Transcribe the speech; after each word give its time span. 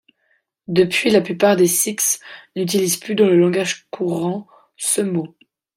Depuis 0.67 1.11
la 1.11 1.21
plupart 1.21 1.55
des 1.55 1.67
sikhs 1.67 2.19
n'utilisent 2.55 2.97
plus 2.97 3.13
dans 3.13 3.27
le 3.27 3.37
langage 3.37 3.85
courant 3.91 4.47
ce 4.75 5.01
mot. 5.03 5.37